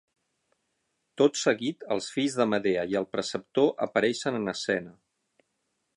Tot 1.21 1.37
seguit, 1.41 1.85
els 1.97 2.09
fills 2.15 2.37
de 2.41 2.49
Medea 2.55 2.87
i 2.95 2.99
el 3.03 3.07
preceptor 3.17 3.71
apareixen 3.89 4.41
en 4.43 4.55
escena. 4.59 4.99